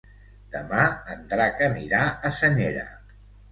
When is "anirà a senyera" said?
1.67-2.91